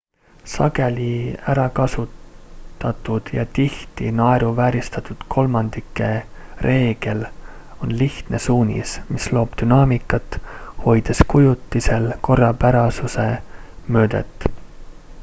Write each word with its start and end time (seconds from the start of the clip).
sageli 0.51 1.09
ärakasutatud 1.51 3.27
ja 3.33 3.43
tihti 3.57 4.07
naeruvääristatud 4.19 5.25
kolmandike 5.35 6.09
reegel 6.67 7.21
on 7.87 7.95
lihtne 7.99 8.39
suunis 8.49 8.93
mis 9.09 9.29
loob 9.39 9.53
dünaamikat 9.63 10.39
hoides 10.87 11.23
kujutisel 11.35 12.09
korrapärasuse 12.29 13.29
mõõdet 13.97 14.49